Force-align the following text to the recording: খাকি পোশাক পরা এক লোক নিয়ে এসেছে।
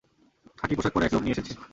খাকি 0.57 0.73
পোশাক 0.75 0.91
পরা 0.93 1.05
এক 1.07 1.13
লোক 1.13 1.23
নিয়ে 1.23 1.35
এসেছে। 1.35 1.53